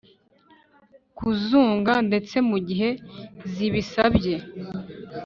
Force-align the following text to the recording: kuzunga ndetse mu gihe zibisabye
kuzunga 1.17 1.93
ndetse 2.07 2.35
mu 2.49 2.57
gihe 2.67 2.89
zibisabye 3.53 4.35